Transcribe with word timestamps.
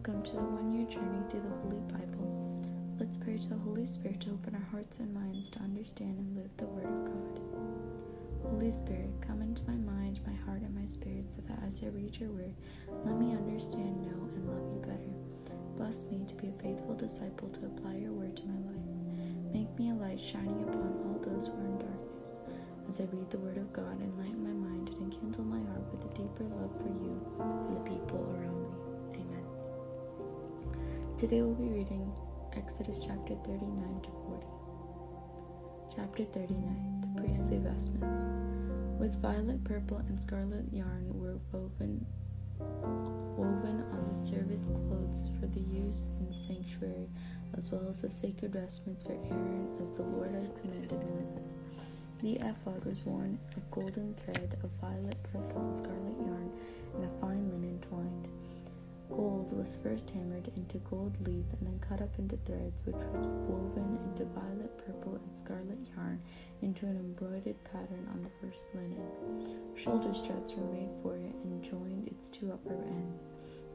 Welcome 0.00 0.24
to 0.32 0.32
the 0.32 0.48
one 0.48 0.72
year 0.72 0.88
journey 0.88 1.20
through 1.28 1.44
the 1.44 1.60
Holy 1.60 1.84
Bible. 1.92 2.24
Let's 2.96 3.20
pray 3.20 3.36
to 3.36 3.48
the 3.52 3.60
Holy 3.60 3.84
Spirit 3.84 4.24
to 4.24 4.32
open 4.32 4.56
our 4.56 4.68
hearts 4.72 4.96
and 4.96 5.12
minds 5.12 5.52
to 5.52 5.60
understand 5.60 6.16
and 6.16 6.32
live 6.40 6.48
the 6.56 6.64
Word 6.72 6.88
of 6.88 7.04
God. 7.04 7.36
Holy 8.48 8.72
Spirit, 8.72 9.12
come 9.20 9.44
into 9.44 9.60
my 9.68 9.76
mind, 9.76 10.24
my 10.24 10.32
heart, 10.48 10.64
and 10.64 10.72
my 10.72 10.88
spirit 10.88 11.28
so 11.28 11.44
that 11.44 11.60
as 11.68 11.84
I 11.84 11.92
read 11.92 12.16
your 12.16 12.32
Word, 12.32 12.56
let 13.04 13.20
me 13.20 13.36
understand, 13.36 14.00
know, 14.00 14.24
and 14.32 14.48
love 14.48 14.64
you 14.72 14.80
better. 14.80 15.12
Bless 15.76 16.08
me 16.08 16.24
to 16.24 16.34
be 16.40 16.48
a 16.48 16.62
faithful 16.64 16.96
disciple 16.96 17.52
to 17.60 17.68
apply 17.68 18.00
your 18.00 18.16
Word 18.16 18.40
to 18.40 18.48
my 18.48 18.72
life. 18.72 18.88
Make 19.52 19.68
me 19.76 19.92
a 19.92 20.00
light 20.00 20.16
shining 20.16 20.64
upon 20.64 20.96
all 21.04 21.20
those 21.20 21.52
who 21.52 21.60
are 21.60 21.68
in 21.68 21.76
darkness. 21.76 22.40
As 22.88 23.04
I 23.04 23.08
read 23.12 23.28
the 23.28 23.44
Word 23.44 23.60
of 23.60 23.68
God, 23.76 24.00
enlighten 24.00 24.48
my 24.48 24.56
mind 24.64 24.96
and 24.96 25.12
enkindle 25.12 25.44
my 25.44 25.60
heart 25.68 25.84
with 25.92 26.08
a 26.08 26.12
deeper 26.16 26.48
love 26.56 26.72
for 26.80 26.88
you 26.88 27.20
and 27.36 27.76
the 27.76 27.84
people 27.84 28.24
around 28.32 28.56
me. 28.56 28.59
Today 31.20 31.42
we'll 31.42 31.54
be 31.54 31.68
reading 31.68 32.10
Exodus 32.56 32.98
chapter 32.98 33.34
39 33.44 34.00
to 34.04 34.10
40. 34.24 34.46
Chapter 35.94 36.24
39 36.24 37.12
The 37.14 37.20
Priestly 37.20 37.58
Vestments. 37.58 38.24
With 38.98 39.20
violet, 39.20 39.62
purple, 39.62 39.98
and 39.98 40.18
scarlet 40.18 40.64
yarn 40.72 41.12
were 41.12 41.36
woven 41.52 42.06
woven 43.36 43.84
on 43.92 44.14
the 44.14 44.26
service 44.26 44.62
clothes 44.62 45.20
for 45.38 45.46
the 45.48 45.60
use 45.60 46.08
in 46.20 46.26
the 46.32 46.38
sanctuary, 46.38 47.10
as 47.54 47.70
well 47.70 47.86
as 47.90 48.00
the 48.00 48.08
sacred 48.08 48.54
vestments 48.54 49.02
for 49.02 49.12
Aaron, 49.12 49.68
as 49.82 49.90
the 49.90 50.02
Lord 50.02 50.32
had 50.32 50.56
commanded 50.56 51.04
Moses. 51.04 51.58
The 52.22 52.36
ephod 52.36 52.82
was 52.86 52.96
worn 53.04 53.38
of 53.58 53.70
golden 53.70 54.14
thread 54.24 54.56
of 54.64 54.70
violet, 54.80 55.22
purple, 55.24 55.68
and 55.68 55.76
scarlet 55.76 56.16
Gold 59.10 59.52
was 59.52 59.78
first 59.82 60.08
hammered 60.10 60.50
into 60.56 60.78
gold 60.78 61.14
leaf 61.26 61.44
and 61.58 61.66
then 61.66 61.80
cut 61.86 62.00
up 62.00 62.16
into 62.18 62.36
threads, 62.46 62.82
which 62.84 63.02
was 63.12 63.24
woven 63.48 63.98
into 64.04 64.24
violet, 64.26 64.70
purple, 64.86 65.16
and 65.16 65.36
scarlet 65.36 65.78
yarn 65.96 66.22
into 66.62 66.86
an 66.86 66.96
embroidered 66.96 67.62
pattern 67.64 68.08
on 68.12 68.22
the 68.22 68.30
first 68.40 68.68
linen. 68.74 69.66
Shoulder 69.76 70.14
straps 70.14 70.54
were 70.54 70.72
made 70.72 70.90
for 71.02 71.16
it 71.16 71.34
and 71.42 71.62
joined 71.62 72.06
its 72.08 72.28
two 72.28 72.52
upper 72.52 72.74
ends. 72.74 73.26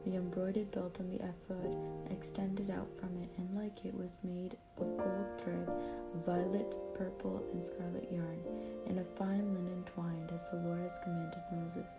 The 0.06 0.16
embroidered 0.16 0.70
belt 0.70 0.96
on 1.00 1.10
the 1.10 1.16
ephod 1.16 1.76
extended 2.10 2.70
out 2.70 2.88
from 2.98 3.10
it, 3.20 3.28
and 3.36 3.54
like 3.56 3.84
it 3.84 3.92
was 3.94 4.16
made 4.22 4.56
of 4.78 4.96
gold 4.96 5.26
thread, 5.38 5.68
violet, 6.24 6.76
purple, 6.94 7.44
and 7.52 7.64
scarlet 7.64 8.10
yarn, 8.10 8.40
and 8.86 9.00
a 9.00 9.04
fine 9.04 9.52
linen 9.52 9.84
twined, 9.84 10.30
as 10.32 10.48
the 10.48 10.58
Lord 10.58 10.80
has 10.80 10.98
commanded 11.02 11.42
Moses. 11.52 11.98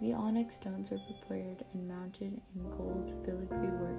The 0.00 0.14
onyx 0.14 0.54
stones 0.54 0.90
were 0.90 0.98
prepared 0.98 1.62
and 1.74 1.86
mounted 1.86 2.40
in 2.54 2.62
gold 2.70 3.12
filigree 3.22 3.68
work. 3.68 3.98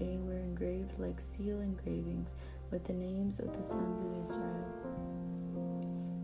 They 0.00 0.16
were 0.18 0.38
engraved 0.38 0.98
like 0.98 1.20
seal 1.20 1.60
engravings 1.60 2.34
with 2.72 2.84
the 2.84 2.92
names 2.92 3.38
of 3.38 3.56
the 3.56 3.64
sons 3.64 4.04
of 4.04 4.20
Israel. 4.20 4.64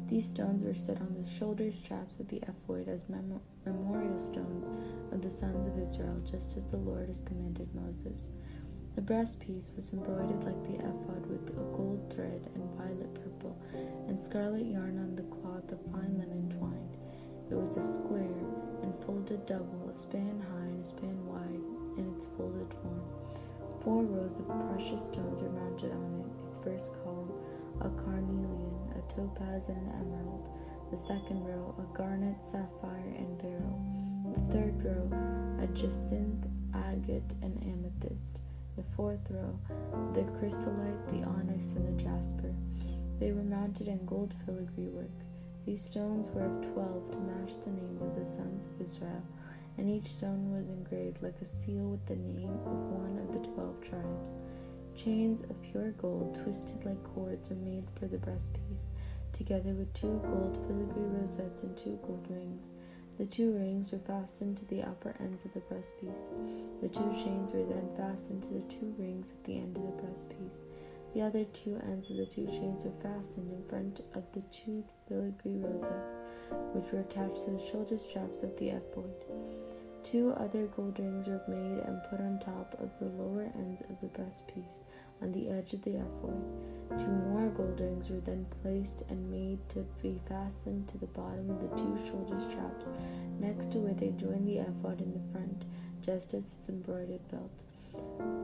These 0.08 0.28
stones 0.28 0.64
were 0.64 0.74
set 0.74 1.00
on 1.00 1.14
the 1.14 1.30
shoulder 1.30 1.70
straps 1.70 2.18
of 2.18 2.28
the 2.28 2.42
ephod 2.42 2.88
as 2.88 3.08
mem- 3.08 3.40
memorial 3.64 4.18
stones 4.18 4.66
of 5.12 5.22
the 5.22 5.30
sons 5.30 5.66
of 5.66 5.78
Israel, 5.78 6.20
just 6.28 6.56
as 6.56 6.66
the 6.66 6.76
Lord 6.76 7.06
has 7.06 7.20
commanded 7.24 7.68
Moses. 7.72 8.32
The 8.96 9.02
breastpiece 9.02 9.74
was 9.76 9.92
embroidered 9.92 10.44
like 10.44 10.62
the 10.64 10.78
ephod 10.78 11.26
with 11.26 11.48
a 11.50 11.76
gold 11.76 12.12
thread 12.14 12.50
and 12.54 12.78
violet 12.78 13.14
purple, 13.14 13.56
and 14.08 14.20
scarlet 14.20 14.66
yarn 14.66 14.98
on 14.98 15.16
the 15.16 15.22
cloth 15.22 15.70
of 15.72 15.80
fine 15.92 16.18
linen 16.18 16.52
twined. 16.58 16.96
It 17.50 17.54
was 17.54 17.76
a 17.76 17.82
square 17.82 18.28
folded 19.06 19.44
double, 19.46 19.90
a 19.94 19.98
span 19.98 20.42
high 20.50 20.66
and 20.66 20.84
a 20.84 20.86
span 20.86 21.26
wide, 21.26 21.64
in 21.98 22.14
its 22.14 22.26
folded 22.36 22.72
form. 22.82 23.02
Four 23.82 24.02
rows 24.04 24.38
of 24.38 24.48
precious 24.70 25.06
stones 25.06 25.40
were 25.42 25.50
mounted 25.50 25.92
on 25.92 26.24
it. 26.24 26.48
Its 26.48 26.58
first 26.58 26.92
column, 27.04 27.32
a 27.80 27.88
carnelian, 28.02 28.74
a 28.96 29.12
topaz, 29.12 29.68
and 29.68 29.76
an 29.76 29.92
emerald. 30.00 30.48
The 30.90 30.96
second 30.96 31.44
row, 31.44 31.74
a 31.78 31.96
garnet, 31.96 32.36
sapphire, 32.44 33.14
and 33.18 33.38
beryl. 33.38 33.80
The 34.34 34.54
third 34.54 34.84
row, 34.84 35.10
a 35.62 35.66
jacinth, 35.68 36.46
agate, 36.74 37.34
and 37.42 37.60
amethyst. 37.62 38.40
The 38.76 38.84
fourth 38.96 39.30
row, 39.30 39.58
the 40.14 40.24
chrysolite, 40.38 41.06
the 41.08 41.22
onyx, 41.24 41.66
and 41.76 41.86
the 41.86 42.02
jasper. 42.02 42.54
They 43.20 43.32
were 43.32 43.44
mounted 43.44 43.88
in 43.88 44.04
gold 44.06 44.34
filigree 44.44 44.88
work. 44.88 45.23
These 45.66 45.86
stones 45.86 46.28
were 46.28 46.44
of 46.44 46.72
twelve 46.74 47.10
to 47.12 47.18
match 47.18 47.54
the 47.64 47.70
names 47.70 48.02
of 48.02 48.14
the 48.14 48.26
sons 48.26 48.66
of 48.66 48.80
Israel, 48.80 49.22
and 49.78 49.88
each 49.88 50.12
stone 50.12 50.52
was 50.52 50.68
engraved 50.68 51.22
like 51.22 51.40
a 51.40 51.46
seal 51.46 51.88
with 51.88 52.04
the 52.06 52.16
name 52.16 52.58
of 52.66 52.84
one 52.92 53.18
of 53.18 53.32
the 53.32 53.48
twelve 53.48 53.80
tribes. 53.80 54.36
Chains 54.94 55.42
of 55.42 55.60
pure 55.62 55.92
gold, 55.92 56.38
twisted 56.42 56.84
like 56.84 57.02
cords, 57.14 57.48
were 57.48 57.56
made 57.56 57.84
for 57.98 58.06
the 58.06 58.18
breastpiece, 58.18 58.92
together 59.32 59.70
with 59.70 59.92
two 59.94 60.20
gold 60.22 60.56
filigree 60.66 61.18
rosettes 61.18 61.62
and 61.62 61.76
two 61.76 61.98
gold 62.06 62.26
rings. 62.28 62.66
The 63.16 63.26
two 63.26 63.52
rings 63.54 63.90
were 63.90 63.98
fastened 63.98 64.58
to 64.58 64.64
the 64.66 64.82
upper 64.82 65.14
ends 65.18 65.44
of 65.44 65.54
the 65.54 65.60
breastpiece. 65.60 66.28
The 66.82 66.88
two 66.88 67.10
chains 67.24 67.52
were 67.52 67.64
then 67.64 67.88
fastened 67.96 68.42
to 68.42 68.48
the 68.48 68.68
two 68.68 68.94
rings 68.98 69.30
at 69.30 69.44
the 69.44 69.56
end 69.56 69.76
of 69.76 69.82
the 69.84 70.02
breastpiece. 70.02 70.60
The 71.14 71.22
other 71.22 71.44
two 71.44 71.80
ends 71.84 72.10
of 72.10 72.16
the 72.16 72.26
two 72.26 72.46
chains 72.46 72.82
were 72.82 72.90
fastened 73.00 73.48
in 73.52 73.62
front 73.68 74.00
of 74.14 74.24
the 74.32 74.42
two 74.50 74.82
filigree 75.08 75.58
rosettes, 75.58 76.24
which 76.72 76.92
were 76.92 77.00
attached 77.00 77.44
to 77.44 77.52
the 77.52 77.70
shoulder 77.70 77.96
straps 77.96 78.42
of 78.42 78.58
the 78.58 78.70
ephod. 78.70 79.14
Two 80.02 80.32
other 80.32 80.66
gold 80.66 80.98
rings 80.98 81.28
were 81.28 81.40
made 81.46 81.84
and 81.84 82.02
put 82.10 82.18
on 82.18 82.40
top 82.40 82.74
of 82.80 82.90
the 82.98 83.06
lower 83.06 83.48
ends 83.54 83.80
of 83.82 84.00
the 84.00 84.08
breastpiece 84.08 84.82
on 85.22 85.30
the 85.30 85.50
edge 85.50 85.72
of 85.72 85.82
the 85.82 85.94
ephod. 85.94 86.98
Two 86.98 87.06
more 87.06 87.48
gold 87.50 87.78
rings 87.78 88.10
were 88.10 88.20
then 88.20 88.44
placed 88.60 89.04
and 89.08 89.30
made 89.30 89.60
to 89.68 89.86
be 90.02 90.20
fastened 90.28 90.88
to 90.88 90.98
the 90.98 91.06
bottom 91.06 91.48
of 91.48 91.60
the 91.60 91.76
two 91.76 91.96
shoulder 92.08 92.40
straps 92.40 92.90
next 93.38 93.70
to 93.70 93.78
where 93.78 93.94
they 93.94 94.10
joined 94.10 94.48
the 94.48 94.58
ephod 94.58 95.00
in 95.00 95.12
the 95.12 95.32
front, 95.32 95.64
just 96.02 96.34
as 96.34 96.44
its 96.58 96.68
embroidered 96.68 97.26
belt. 97.30 97.62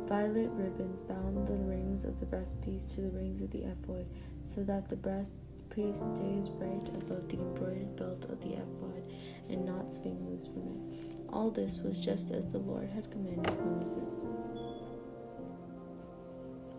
Violet 0.06 0.50
ribbons 0.54 1.02
bound 1.02 1.46
the 1.46 1.54
rings 1.54 2.04
of 2.04 2.18
the 2.18 2.26
breastpiece 2.26 2.92
to 2.94 3.00
the 3.00 3.10
rings 3.10 3.40
of 3.40 3.50
the 3.52 3.62
ephod, 3.62 4.06
so 4.42 4.64
that 4.64 4.88
the 4.88 4.96
breastpiece 4.96 5.98
stays 6.16 6.50
right 6.54 6.88
above 6.88 7.28
the 7.28 7.38
embroidered 7.38 7.94
belt 7.96 8.24
of 8.24 8.40
the 8.40 8.54
ephod 8.54 9.02
and 9.48 9.64
not 9.64 9.92
swing 9.92 10.18
loose 10.28 10.46
from 10.46 10.68
it. 10.68 11.16
All 11.32 11.50
this 11.50 11.78
was 11.78 12.00
just 12.00 12.32
as 12.32 12.46
the 12.48 12.58
Lord 12.58 12.90
had 12.90 13.10
commanded 13.10 13.56
Moses. 13.64 14.26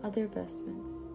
Other 0.04 0.26
vestments. 0.26 1.08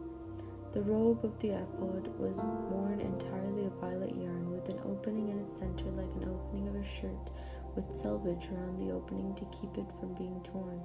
The 0.73 0.81
robe 0.81 1.23
of 1.23 1.37
the 1.39 1.49
ephod 1.49 2.07
was 2.17 2.37
worn 2.71 2.99
entirely 2.99 3.65
of 3.65 3.73
violet 3.73 4.15
yarn, 4.15 4.51
with 4.51 4.69
an 4.69 4.79
opening 4.85 5.29
in 5.29 5.39
its 5.39 5.57
center 5.57 5.85
like 5.91 6.09
an 6.15 6.29
opening 6.29 6.67
of 6.67 6.75
a 6.75 6.85
shirt, 6.85 7.29
with 7.75 7.95
selvage 7.95 8.47
around 8.51 8.79
the 8.79 8.91
opening 8.91 9.35
to 9.35 9.45
keep 9.45 9.77
it 9.77 9.85
from 9.99 10.13
being 10.15 10.41
torn. 10.43 10.81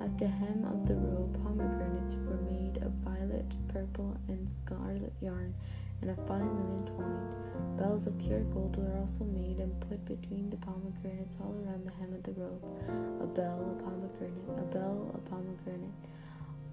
At 0.00 0.18
the 0.18 0.28
hem 0.28 0.64
of 0.64 0.86
the 0.86 0.94
robe, 0.94 1.42
pomegranates 1.42 2.14
were 2.26 2.36
made 2.50 2.76
of 2.82 2.92
violet, 3.04 3.54
purple, 3.68 4.16
and 4.28 4.48
scarlet 4.64 5.12
yarn, 5.20 5.54
and 6.02 6.10
a 6.10 6.16
fine 6.26 6.56
linen 6.58 6.86
twined. 6.86 7.78
Bells 7.78 8.06
of 8.06 8.18
pure 8.18 8.40
gold 8.40 8.76
were 8.76 8.98
also 8.98 9.24
made 9.24 9.58
and 9.58 9.80
put 9.80 10.04
between 10.04 10.50
the 10.50 10.56
pomegranates 10.58 11.36
all 11.40 11.54
around 11.64 11.86
the 11.86 11.92
hem 11.92 12.12
of 12.12 12.22
the 12.22 12.32
robe. 12.32 12.62
A 13.22 13.26
bell, 13.26 13.76
a 13.78 13.82
pomegranate, 13.82 14.58
a 14.58 14.74
bell, 14.74 15.10
a 15.14 15.30
pomegranate, 15.30 15.90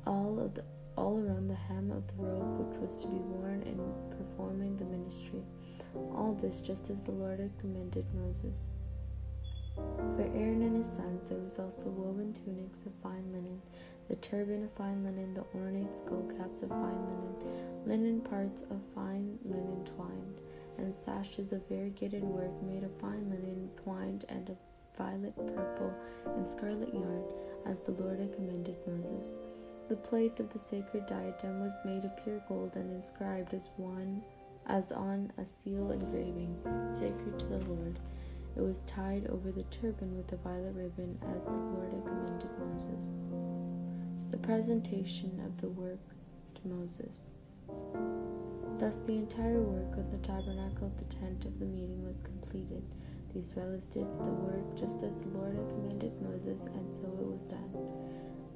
all 0.06 0.40
of 0.40 0.54
the 0.54 0.64
all 0.96 1.18
around 1.18 1.48
the 1.48 1.56
hem 1.56 1.92
of 1.92 2.06
the 2.08 2.24
robe 2.24 2.60
which 2.60 2.80
was 2.80 2.96
to 2.96 3.08
be 3.08 3.18
worn 3.18 3.64
in 3.64 3.80
performing 4.16 4.78
the 4.78 4.86
ministry. 4.86 5.42
All 5.96 6.38
this 6.40 6.62
just 6.62 6.90
as 6.90 6.98
the 7.02 7.12
Lord 7.12 7.40
had 7.40 7.58
commanded 7.60 8.06
Moses. 8.14 8.68
For 9.76 10.30
Aaron 10.36 10.62
and 10.62 10.76
his 10.78 10.88
sons 10.88 11.28
there 11.30 11.40
was 11.40 11.58
also 11.58 11.86
woven 11.86 12.34
tunics 12.34 12.80
of 12.86 12.94
fine 13.02 13.32
linen, 13.32 13.62
the 14.08 14.16
turban 14.18 14.64
of 14.64 14.72
fine 14.74 15.04
linen, 15.04 15.34
the 15.34 15.46
ornate 15.56 15.98
skull 15.98 16.30
caps 16.38 16.62
of 16.62 16.70
fine 16.70 17.06
linen, 17.10 17.36
linen 17.86 18.22
parts 18.22 18.62
of 18.70 18.82
fine 18.94 19.40
linen 19.44 19.84
twined, 19.86 20.42
and 20.78 20.96
sashes 20.96 21.54
of 21.54 21.68
variegated 21.68 22.24
work 22.24 22.52
made 22.64 22.84
of 22.84 23.00
fine 23.00 23.30
linen 23.30 23.70
twined 23.84 24.26
and 24.30 24.50
of 24.50 24.58
violet, 24.98 25.36
purple, 25.56 25.94
and 26.36 26.48
scarlet 26.48 26.94
yarn, 26.94 27.24
as 27.66 27.80
the 27.80 27.92
Lord 27.92 28.20
had 28.20 28.34
commanded 28.34 28.76
Moses. 28.86 29.36
The 29.90 29.96
plate 29.96 30.40
of 30.40 30.52
the 30.52 30.60
sacred 30.60 31.08
diadem 31.08 31.62
was 31.62 31.74
made 31.84 32.06
of 32.06 32.16
pure 32.24 32.44
gold 32.48 32.76
and 32.76 32.92
inscribed 32.94 33.54
as 33.54 33.70
one 33.78 34.22
as 34.68 34.92
on 34.92 35.32
a 35.38 35.46
seal 35.46 35.92
engraving, 35.92 36.56
sacred 36.94 37.40
to 37.40 37.46
the 37.46 37.60
Lord. 37.66 38.00
It 38.56 38.62
was 38.62 38.82
tied 38.82 39.28
over 39.28 39.52
the 39.52 39.64
turban 39.64 40.16
with 40.16 40.32
a 40.32 40.38
violet 40.38 40.76
ribbon, 40.76 41.18
as 41.36 41.46
the 41.46 41.52
Lord 41.52 41.92
had 41.92 42.06
commanded 42.06 42.50
Moses. 42.60 43.12
The 44.32 44.38
presentation 44.38 45.42
of 45.46 45.60
the 45.60 45.70
work 45.70 46.00
to 46.56 46.68
Moses. 46.68 47.30
Thus, 48.80 49.00
the 49.00 49.14
entire 49.14 49.62
work 49.62 49.98
of 49.98 50.12
the 50.12 50.18
tabernacle 50.18 50.88
of 50.88 50.98
the 50.98 51.16
tent 51.16 51.46
of 51.46 51.60
the 51.60 51.66
meeting 51.66 52.06
was 52.06 52.22
completed. 52.22 52.84
The 53.34 53.40
Israelites 53.40 53.86
did 53.88 54.06
the 54.20 54.34
work 54.46 54.76
just 54.78 55.04
as 55.04 55.16
the 55.16 55.30
Lord 55.38 55.56
had 55.56 55.70
commanded 55.70 56.22
Moses, 56.22 56.64
and 56.64 56.92
so 56.92 57.02
it 57.02 57.26
was 57.26 57.44
done. 57.44 57.72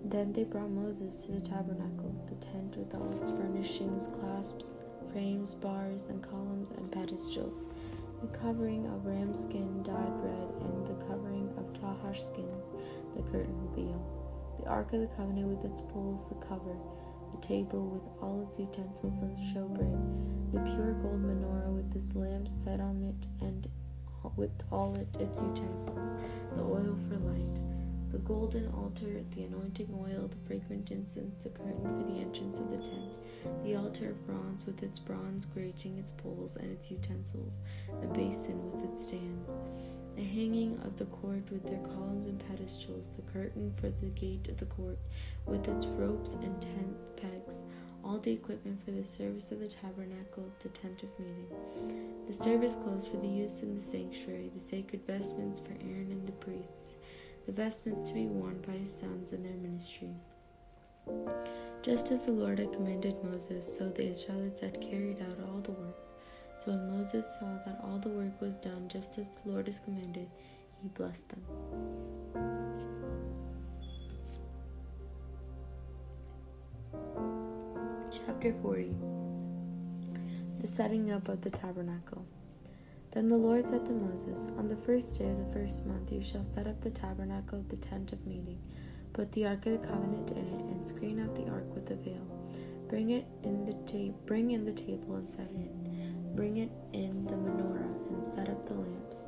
Then 0.05 0.31
they 0.31 0.43
brought 0.43 0.69
Moses 0.69 1.25
to 1.25 1.31
the 1.31 1.41
tabernacle, 1.41 2.13
the 2.29 2.35
tent 2.45 2.77
with 2.77 2.93
all 2.93 3.11
its 3.19 3.31
furnishings, 3.31 4.07
clasps, 4.19 4.77
frames, 5.11 5.55
bars, 5.55 6.05
and 6.05 6.21
columns, 6.21 6.69
and 6.77 6.91
pedestals, 6.91 7.65
the 8.21 8.37
covering 8.37 8.85
of 8.87 9.05
ram 9.05 9.33
skin 9.33 9.83
dyed 9.83 10.13
red, 10.23 10.49
and 10.61 10.87
the 10.87 11.05
covering 11.05 11.49
of 11.57 11.71
tahash 11.73 12.25
skins, 12.25 12.65
the 13.15 13.21
curtain 13.23 13.55
reveal, 13.69 14.01
the 14.59 14.67
ark 14.67 14.93
of 14.93 15.01
the 15.01 15.07
covenant 15.15 15.47
with 15.47 15.71
its 15.71 15.81
poles, 15.81 16.25
the 16.27 16.35
cover, 16.47 16.75
the 17.31 17.37
table 17.45 17.85
with 17.85 18.03
all 18.21 18.47
its 18.47 18.59
utensils 18.59 19.19
and 19.19 19.31
the 19.31 19.41
showbread, 19.53 20.53
the 20.53 20.59
pure 20.71 20.93
gold 20.93 21.23
menorah 21.23 21.71
with 21.71 21.95
its 21.95 22.15
lamps 22.15 22.51
set 22.51 22.79
on 22.79 23.03
it, 23.03 23.27
and 23.45 23.67
with 24.35 24.51
all 24.71 24.95
it, 24.95 25.07
its 25.19 25.41
utensils, 25.41 26.15
the 26.55 26.61
oil 26.61 26.97
for 27.07 27.17
light 27.17 27.76
the 28.11 28.17
golden 28.19 28.67
altar, 28.73 29.23
the 29.35 29.43
anointing 29.43 29.89
oil, 29.93 30.27
the 30.27 30.47
fragrant 30.47 30.91
incense, 30.91 31.35
the 31.43 31.49
curtain 31.49 31.81
for 31.81 32.11
the 32.11 32.19
entrance 32.19 32.57
of 32.57 32.69
the 32.71 32.77
tent, 32.77 33.17
the 33.63 33.75
altar 33.75 34.09
of 34.11 34.25
bronze 34.25 34.65
with 34.65 34.81
its 34.81 34.99
bronze 34.99 35.45
grating, 35.45 35.97
its 35.97 36.11
poles, 36.11 36.55
and 36.55 36.71
its 36.71 36.89
utensils, 36.89 37.59
the 38.01 38.07
basin 38.07 38.71
with 38.71 38.91
its 38.91 39.03
stands, 39.03 39.53
the 40.15 40.23
hanging 40.23 40.79
of 40.83 40.97
the 40.97 41.05
court 41.05 41.43
with 41.51 41.63
their 41.63 41.85
columns 41.95 42.27
and 42.27 42.41
pedestals, 42.47 43.09
the 43.15 43.31
curtain 43.33 43.73
for 43.79 43.89
the 43.89 44.09
gate 44.15 44.47
of 44.47 44.57
the 44.57 44.65
court 44.65 44.97
with 45.45 45.67
its 45.67 45.85
ropes 45.85 46.33
and 46.33 46.61
tent 46.61 46.97
pegs, 47.17 47.63
all 48.03 48.19
the 48.19 48.31
equipment 48.31 48.83
for 48.83 48.91
the 48.91 49.03
service 49.03 49.51
of 49.51 49.59
the 49.59 49.67
tabernacle, 49.67 50.49
the 50.63 50.69
tent 50.69 51.03
of 51.03 51.09
meeting, 51.19 52.23
the 52.27 52.33
service 52.33 52.75
clothes 52.75 53.05
for 53.05 53.17
the 53.17 53.27
use 53.27 53.59
in 53.59 53.75
the 53.75 53.81
sanctuary, 53.81 54.49
the 54.53 54.61
sacred 54.61 55.05
vestments 55.05 55.59
for 55.59 55.73
Aaron 55.81 56.07
and 56.11 56.25
the 56.25 56.31
priests 56.33 56.95
the 57.47 57.53
vestments 57.53 58.09
to 58.09 58.13
be 58.13 58.27
worn 58.27 58.61
by 58.67 58.73
his 58.73 58.93
sons 58.93 59.31
in 59.31 59.41
their 59.41 59.53
ministry. 59.53 60.11
Just 61.81 62.11
as 62.11 62.25
the 62.25 62.31
Lord 62.31 62.59
had 62.59 62.73
commanded 62.73 63.15
Moses, 63.23 63.77
so 63.77 63.89
the 63.89 64.11
Israelites 64.11 64.61
had 64.61 64.81
carried 64.81 65.21
out 65.21 65.39
all 65.47 65.61
the 65.61 65.71
work. 65.71 65.95
So 66.57 66.71
when 66.71 66.97
Moses 66.97 67.25
saw 67.39 67.57
that 67.65 67.79
all 67.81 67.99
the 67.99 68.09
work 68.09 68.41
was 68.41 68.55
done 68.55 68.89
just 68.89 69.17
as 69.17 69.29
the 69.29 69.49
Lord 69.49 69.67
has 69.67 69.79
commanded, 69.79 70.27
he 70.81 70.89
blessed 70.89 71.29
them. 71.29 71.41
Chapter 78.11 78.53
40 78.61 78.93
The 80.59 80.67
setting 80.67 81.13
up 81.13 81.29
of 81.29 81.41
the 81.41 81.49
tabernacle. 81.49 82.25
Then 83.17 83.29
the 83.29 83.35
Lord 83.35 83.67
said 83.67 83.83
to 83.87 83.93
Moses, 83.93 84.47
On 84.59 84.67
the 84.67 84.75
first 84.75 85.17
day 85.17 85.27
of 85.27 85.39
the 85.39 85.51
first 85.51 85.87
month 85.87 86.11
you 86.11 86.23
shall 86.23 86.43
set 86.43 86.67
up 86.67 86.79
the 86.81 86.91
tabernacle 86.91 87.57
of 87.57 87.67
the 87.67 87.77
tent 87.77 88.13
of 88.13 88.27
meeting, 88.27 88.59
put 89.11 89.31
the 89.31 89.47
ark 89.47 89.65
of 89.65 89.81
the 89.81 89.87
covenant 89.87 90.29
in 90.29 90.45
it, 90.45 90.65
and 90.69 90.87
screen 90.87 91.19
out 91.19 91.33
the 91.33 91.49
ark 91.49 91.65
with 91.73 91.87
the 91.87 91.95
veil. 91.95 92.21
Bring 92.87 93.09
it 93.09 93.25
in 93.41 93.65
the 93.65 93.73
ta- 93.91 94.15
bring 94.27 94.51
in 94.51 94.65
the 94.65 94.71
table 94.71 95.15
and 95.15 95.31
set 95.31 95.49
it. 95.49 96.35
Bring 96.35 96.57
it 96.57 96.69
in 96.93 97.25
the 97.25 97.33
menorah 97.33 97.89
and 98.11 98.23
set 98.35 98.49
up 98.49 98.67
the 98.67 98.75
lamps. 98.75 99.25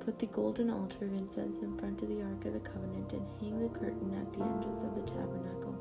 Put 0.00 0.18
the 0.18 0.26
golden 0.26 0.68
altar 0.68 1.04
of 1.04 1.14
incense 1.14 1.58
in 1.58 1.78
front 1.78 2.02
of 2.02 2.08
the 2.08 2.20
ark 2.20 2.44
of 2.44 2.54
the 2.54 2.68
covenant 2.68 3.12
and 3.12 3.24
hang 3.38 3.62
the 3.62 3.68
curtain 3.68 4.14
at 4.14 4.32
the 4.32 4.42
entrance 4.42 4.82
of 4.82 4.96
the 4.96 5.02
tabernacle. 5.02 5.78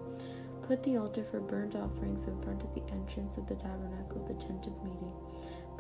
Put 0.67 0.83
the 0.83 0.97
altar 0.97 1.23
for 1.23 1.39
burnt 1.39 1.73
offerings 1.73 2.25
in 2.25 2.39
front 2.39 2.61
of 2.61 2.75
the 2.75 2.83
entrance 2.91 3.35
of 3.35 3.47
the 3.47 3.55
tabernacle, 3.55 4.21
of 4.21 4.27
the 4.27 4.45
tent 4.45 4.67
of 4.67 4.83
meeting. 4.83 5.13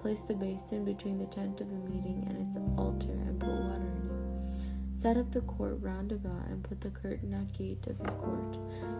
Place 0.07 0.21
the 0.21 0.35
basin 0.35 0.85
between 0.85 1.17
the 1.17 1.25
tent 1.25 1.59
of 1.59 1.69
the 1.69 1.79
meeting 1.79 2.25
and 2.29 2.37
its 2.37 2.55
altar 2.77 3.11
and 3.11 3.37
put 3.37 3.49
water 3.49 3.91
in 3.91 4.09
it. 4.09 5.01
Set 5.01 5.17
up 5.17 5.29
the 5.33 5.41
court 5.41 5.79
round 5.81 6.13
about 6.13 6.47
and 6.47 6.63
put 6.63 6.79
the 6.79 6.91
curtain 6.91 7.33
at 7.33 7.51
gate 7.51 7.85
of 7.87 7.97
the 7.97 8.11
court. 8.11 8.57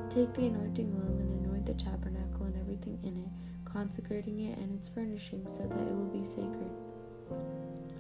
Take 0.10 0.34
the 0.34 0.48
anointing 0.48 0.94
oil 0.94 1.18
and 1.18 1.46
anoint 1.46 1.66
the 1.66 1.76
tabernacle 1.76 2.48
and 2.48 2.58
everything 2.60 3.00
in 3.04 3.24
it, 3.24 3.72
consecrating 3.72 4.42
it 4.42 4.58
and 4.58 4.78
its 4.78 4.90
furnishings 4.90 5.56
so 5.56 5.64
that 5.64 5.80
it 5.80 5.96
will 5.96 6.12
be 6.12 6.26
sacred. 6.26 6.72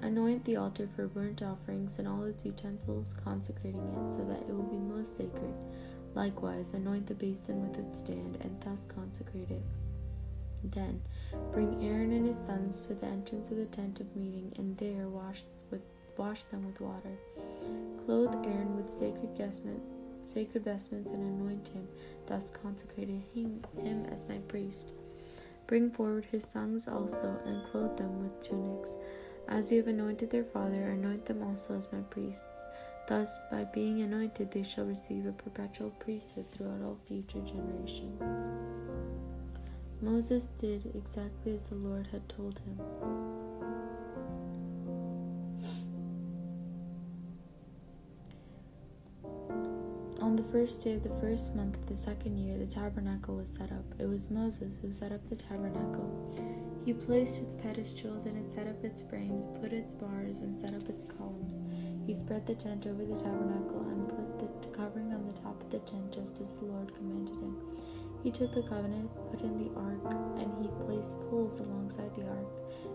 Anoint 0.01 0.43
the 0.43 0.57
altar 0.57 0.89
for 0.93 1.07
burnt 1.07 1.41
offerings 1.41 1.99
and 1.99 2.09
all 2.09 2.25
its 2.25 2.43
utensils, 2.43 3.15
consecrating 3.23 3.79
it 3.79 4.11
so 4.11 4.25
that 4.27 4.41
it 4.41 4.53
will 4.53 4.63
be 4.63 4.75
most 4.75 5.15
sacred. 5.15 5.53
Likewise, 6.13 6.73
anoint 6.73 7.07
the 7.07 7.15
basin 7.15 7.61
with 7.61 7.79
its 7.79 7.99
stand 7.99 8.37
and 8.41 8.59
thus 8.65 8.85
consecrate 8.85 9.49
it. 9.49 9.63
Then 10.61 11.01
bring 11.51 11.83
Aaron 11.83 12.11
and 12.13 12.25
his 12.27 12.37
sons 12.37 12.85
to 12.85 12.93
the 12.93 13.07
entrance 13.07 13.49
of 13.49 13.57
the 13.57 13.65
tent 13.65 13.99
of 13.99 14.15
meeting, 14.15 14.53
and 14.57 14.77
there 14.77 15.07
wash 15.07 15.43
with 15.71 15.81
wash 16.17 16.43
them 16.45 16.65
with 16.65 16.81
water. 16.81 17.17
Clothe 18.05 18.33
Aaron 18.45 18.75
with 18.75 18.89
sacred 18.89 19.37
vestments, 19.37 19.93
sacred 20.23 20.63
vestments, 20.63 21.09
and 21.11 21.21
anoint 21.21 21.67
him, 21.69 21.87
thus 22.25 22.51
consecrating 22.63 23.23
him, 23.33 23.63
him 23.81 24.05
as 24.11 24.25
my 24.27 24.37
priest. 24.47 24.91
Bring 25.67 25.91
forward 25.91 26.25
his 26.31 26.45
sons 26.45 26.87
also, 26.87 27.37
and 27.45 27.69
clothe 27.71 27.97
them 27.97 28.23
with 28.23 28.41
tunics. 28.41 28.91
As 29.47 29.71
you 29.71 29.77
have 29.77 29.87
anointed 29.87 30.31
their 30.31 30.43
father, 30.43 30.89
anoint 30.89 31.25
them 31.25 31.43
also 31.43 31.77
as 31.77 31.87
my 31.91 32.01
priests. 32.09 32.41
Thus, 33.07 33.29
by 33.49 33.63
being 33.63 34.01
anointed, 34.01 34.51
they 34.51 34.63
shall 34.63 34.85
receive 34.85 35.25
a 35.25 35.31
perpetual 35.31 35.91
priesthood 35.91 36.45
throughout 36.51 36.81
all 36.83 36.97
future 37.07 37.39
generations. 37.39 38.21
Moses 40.07 40.47
did 40.57 40.89
exactly 40.95 41.53
as 41.53 41.63
the 41.63 41.75
Lord 41.75 42.07
had 42.13 42.29
told 42.29 42.59
him. 42.59 42.79
On 50.21 50.37
the 50.37 50.43
first 50.43 50.81
day 50.81 50.93
of 50.93 51.03
the 51.03 51.13
first 51.19 51.53
month 51.55 51.75
of 51.75 51.87
the 51.87 51.97
second 51.97 52.37
year, 52.37 52.57
the 52.57 52.65
tabernacle 52.65 53.35
was 53.35 53.49
set 53.49 53.69
up. 53.73 53.83
It 53.99 54.07
was 54.07 54.31
Moses 54.31 54.77
who 54.81 54.93
set 54.93 55.11
up 55.11 55.27
the 55.29 55.35
tabernacle. 55.35 56.09
He 56.85 56.93
placed 56.93 57.41
its 57.41 57.55
pedestals 57.55 58.25
and 58.25 58.37
it 58.37 58.49
set 58.49 58.65
up 58.65 58.81
its 58.85 59.01
frames, 59.01 59.45
put 59.59 59.73
its 59.73 59.91
bars, 59.91 60.39
and 60.39 60.55
set 60.55 60.73
up 60.73 60.87
its 60.87 61.03
columns. 61.03 61.59
He 62.07 62.13
spread 62.13 62.47
the 62.47 62.55
tent 62.55 62.87
over 62.87 63.03
the 63.03 63.21
tabernacle 63.21 63.85
and 63.89 64.07
put 64.07 64.61
the 64.61 64.69
covering 64.69 65.11
on 65.11 65.27
the 65.27 65.37
top 65.41 65.61
of 65.61 65.69
the 65.69 65.79
tent 65.79 66.13
just 66.13 66.39
as 66.39 66.51
the 66.51 66.63
Lord 66.63 66.95
commanded 66.95 67.35
him. 67.35 67.57
He 68.23 68.31
took 68.31 68.53
the 68.53 68.63
covenant, 68.63 69.09
put 69.31 69.41
in 69.41 69.57
the 69.57 69.79
ark, 69.79 70.13
and 70.39 70.51
he 70.61 70.69
placed 70.85 71.19
poles 71.29 71.59
alongside 71.59 72.13
the 72.15 72.27
ark, 72.27 72.47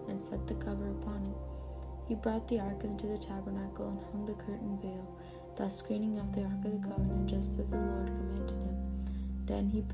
and 0.08 0.20
set 0.20 0.46
the 0.46 0.54
cover 0.54 0.90
upon 0.90 1.26
it. 1.26 2.08
He 2.08 2.14
brought 2.14 2.48
the 2.48 2.60
ark 2.60 2.84
into 2.84 3.06
the 3.06 3.18
tabernacle 3.18 3.88
and 3.88 4.00
hung 4.10 4.26
the 4.26 4.34
curtain 4.34 4.78
veil, 4.82 5.16
thus 5.56 5.78
screening 5.78 6.18
off 6.18 6.32
the 6.32 6.42
ark 6.42 6.64
of 6.64 6.72
the 6.72 6.88
covenant, 6.88 7.28
just 7.28 7.58
as 7.58 7.70
the 7.70 7.76
Lord 7.76 8.06
commanded 8.06 8.50
him. 8.50 8.76
Then 9.46 9.68
he 9.68 9.84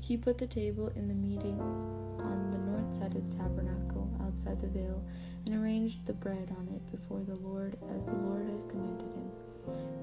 he 0.00 0.16
put 0.16 0.38
the 0.38 0.46
table 0.46 0.90
in 0.94 1.08
the 1.08 1.14
meeting 1.14 1.60
on 1.60 2.50
the 2.50 2.58
north 2.70 2.94
side 2.94 3.14
of 3.14 3.30
the 3.30 3.36
tabernacle, 3.36 4.08
outside 4.22 4.60
the 4.60 4.68
veil, 4.68 5.02
and 5.44 5.54
arranged 5.62 6.06
the 6.06 6.12
bread 6.12 6.54
on 6.58 6.68
it 6.68 6.90
before 6.90 7.20
the 7.20 7.34
Lord, 7.34 7.76
as 7.94 8.06
the 8.06 8.12
Lord 8.12 8.48
has 8.48 8.64
commanded 8.64 9.08
him. 9.08 9.30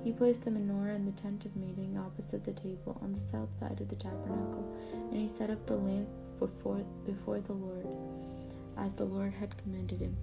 He 0.03 0.12
placed 0.12 0.43
the 0.43 0.51
menorah 0.51 0.95
in 0.95 1.05
the 1.05 1.12
tent 1.12 1.45
of 1.45 1.55
meeting 1.55 1.98
opposite 1.98 2.45
the 2.45 2.53
table 2.53 3.00
on 3.01 3.13
the 3.13 3.19
south 3.19 3.50
side 3.60 3.81
of 3.81 3.89
the 3.89 3.95
tabernacle, 3.95 4.77
and 5.12 5.19
he 5.19 5.27
set 5.27 5.50
up 5.50 5.65
the 5.65 5.75
lamp 5.75 6.07
before, 6.38 6.84
before 7.05 7.39
the 7.39 7.53
Lord, 7.53 7.88
as 8.77 8.93
the 8.93 9.05
Lord 9.05 9.34
had 9.34 9.57
commanded 9.57 10.00
him. 10.00 10.15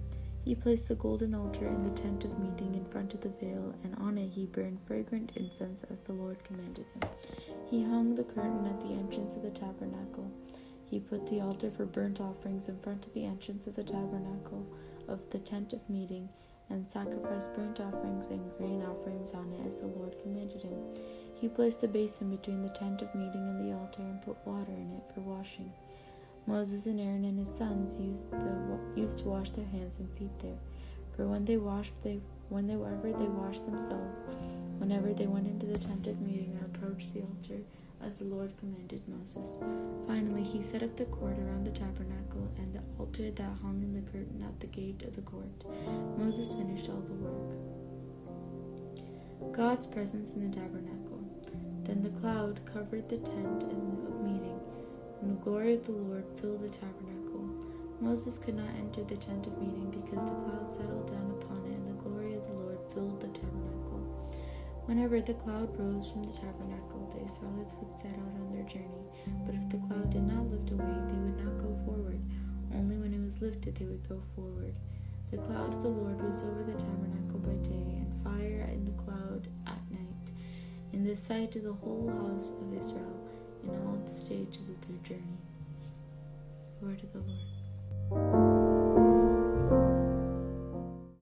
He 0.45 0.55
placed 0.55 0.87
the 0.87 0.95
golden 0.95 1.33
altar 1.33 1.67
in 1.67 1.83
the 1.83 2.01
tent 2.01 2.25
of 2.25 2.37
meeting 2.39 2.75
in 2.75 2.85
front 2.85 3.13
of 3.13 3.21
the 3.21 3.29
veil, 3.29 3.73
and 3.83 3.95
on 3.95 4.17
it 4.17 4.29
he 4.29 4.45
burned 4.45 4.79
fragrant 4.85 5.31
incense 5.35 5.83
as 5.89 5.99
the 6.01 6.13
Lord 6.13 6.43
commanded 6.43 6.85
him. 6.93 7.09
He 7.69 7.83
hung 7.83 8.15
the 8.15 8.23
curtain 8.23 8.65
at 8.65 8.81
the 8.81 8.93
entrance 8.93 9.33
of 9.33 9.41
the 9.41 9.51
tabernacle. 9.51 10.29
He 10.89 10.99
put 10.99 11.27
the 11.29 11.41
altar 11.41 11.71
for 11.71 11.85
burnt 11.85 12.19
offerings 12.19 12.67
in 12.67 12.77
front 12.79 13.05
of 13.05 13.13
the 13.13 13.25
entrance 13.25 13.67
of 13.67 13.75
the 13.75 13.83
tabernacle 13.83 14.65
of 15.07 15.29
the 15.31 15.39
tent 15.39 15.73
of 15.73 15.89
meeting 15.89 16.29
and 16.73 16.87
sacrificed 16.89 17.53
burnt 17.53 17.79
offerings 17.79 18.27
and 18.27 18.57
grain 18.57 18.81
offerings 18.81 19.31
on 19.33 19.53
it 19.53 19.67
as 19.67 19.75
the 19.75 19.87
Lord 19.87 20.15
commanded 20.21 20.61
him. 20.61 20.77
He 21.39 21.47
placed 21.47 21.81
the 21.81 21.87
basin 21.87 22.31
between 22.35 22.61
the 22.61 22.73
tent 22.73 23.01
of 23.01 23.13
meeting 23.13 23.47
and 23.47 23.67
the 23.67 23.75
altar 23.75 24.01
and 24.01 24.21
put 24.21 24.37
water 24.45 24.71
in 24.71 24.91
it 24.97 25.13
for 25.13 25.21
washing. 25.21 25.71
Moses 26.47 26.87
and 26.87 26.99
Aaron 26.99 27.25
and 27.25 27.39
his 27.39 27.55
sons 27.55 27.95
used, 27.99 28.29
the, 28.31 28.79
used 28.95 29.19
to 29.19 29.25
wash 29.25 29.51
their 29.51 29.65
hands 29.65 29.95
and 29.99 30.11
feet 30.17 30.37
there. 30.41 30.57
For 31.15 31.27
when 31.27 31.45
they 31.45 31.57
washed, 31.57 31.93
they 32.03 32.19
whenever 32.49 33.11
they 33.11 33.25
washed 33.25 33.65
themselves, 33.65 34.21
whenever 34.79 35.13
they 35.13 35.27
went 35.27 35.47
into 35.47 35.67
the 35.67 35.77
tent 35.77 36.07
of 36.07 36.19
meeting 36.21 36.57
or 36.59 36.65
approached 36.65 37.13
the 37.13 37.21
altar, 37.21 37.61
as 38.05 38.15
the 38.15 38.25
Lord 38.25 38.51
commanded 38.59 39.01
Moses. 39.07 39.57
Finally, 40.07 40.43
he 40.43 40.61
set 40.61 40.83
up 40.83 40.95
the 40.97 41.05
court 41.05 41.37
around 41.39 41.65
the 41.65 41.71
tabernacle 41.71 42.51
and 42.57 42.73
the 42.73 42.81
altar 42.99 43.31
that 43.31 43.57
hung 43.61 43.81
in 43.81 43.93
the 43.93 44.11
curtain 44.11 44.43
at 44.45 44.59
the 44.59 44.67
gate 44.67 45.03
of 45.03 45.15
the 45.15 45.21
court. 45.21 45.65
Moses 46.17 46.51
finished 46.51 46.89
all 46.89 47.01
the 47.01 47.13
work. 47.13 47.57
God's 49.55 49.87
presence 49.87 50.31
in 50.31 50.49
the 50.49 50.55
tabernacle. 50.55 51.21
Then 51.83 52.01
the 52.01 52.09
cloud 52.21 52.61
covered 52.65 53.09
the 53.09 53.17
tent 53.17 53.63
of 53.63 54.21
meeting, 54.21 54.59
and 55.21 55.31
the 55.31 55.41
glory 55.43 55.73
of 55.75 55.85
the 55.85 55.91
Lord 55.91 56.25
filled 56.39 56.61
the 56.63 56.69
tabernacle. 56.69 57.49
Moses 57.99 58.39
could 58.39 58.55
not 58.55 58.69
enter 58.77 59.03
the 59.03 59.17
tent 59.17 59.47
of 59.47 59.57
meeting 59.59 59.91
because 59.91 60.23
the 60.23 60.31
cloud 60.31 60.71
settled 60.71 61.07
down 61.07 61.31
upon 61.41 61.65
it, 61.65 61.75
and 61.75 61.87
the 61.87 62.01
glory 62.01 62.35
of 62.35 62.45
the 62.45 62.53
Lord 62.53 62.79
filled 62.93 63.21
the 63.21 63.27
tabernacle. 63.27 64.01
Whenever 64.85 65.21
the 65.21 65.33
cloud 65.33 65.69
rose 65.79 66.07
from 66.07 66.23
the 66.23 66.33
tabernacle, 66.33 67.02
Israelites 67.25 67.73
would 67.79 67.95
set 68.01 68.11
out 68.11 68.35
on 68.39 68.51
their 68.53 68.63
journey. 68.63 69.03
But 69.45 69.55
if 69.55 69.69
the 69.69 69.77
cloud 69.87 70.09
did 70.11 70.23
not 70.23 70.49
lift 70.51 70.71
away, 70.71 70.93
they 71.07 71.19
would 71.19 71.39
not 71.43 71.57
go 71.63 71.77
forward. 71.85 72.21
Only 72.73 72.97
when 72.97 73.13
it 73.13 73.23
was 73.23 73.41
lifted, 73.41 73.75
they 73.75 73.85
would 73.85 74.07
go 74.07 74.21
forward. 74.35 74.75
The 75.31 75.37
cloud 75.37 75.73
of 75.73 75.83
the 75.83 75.89
Lord 75.89 76.21
was 76.21 76.43
over 76.43 76.63
the 76.63 76.73
tabernacle 76.73 77.39
by 77.39 77.55
day, 77.67 78.03
and 78.03 78.23
fire 78.23 78.69
in 78.71 78.85
the 78.85 78.91
cloud 79.03 79.47
at 79.65 79.81
night, 79.91 80.31
in 80.91 81.03
the 81.03 81.15
sight 81.15 81.55
of 81.55 81.63
the 81.63 81.73
whole 81.73 82.09
house 82.09 82.51
of 82.51 82.77
Israel, 82.77 83.17
in 83.63 83.69
all 83.69 83.99
the 84.05 84.13
stages 84.13 84.69
of 84.69 84.75
their 84.87 85.17
journey. 85.17 85.37
Word 86.81 87.01
of 87.01 87.13
the 87.13 87.19
Lord. 88.11 88.42